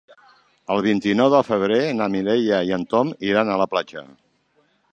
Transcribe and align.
El 0.75 0.79
vint-i-nou 0.85 1.29
de 1.33 1.41
febrer 1.49 1.77
na 1.99 2.07
Mireia 2.15 2.63
i 2.69 2.73
en 2.81 2.87
Tom 2.95 3.13
iran 3.33 3.53
a 3.53 3.59
la 3.63 3.69
platja. 3.75 4.05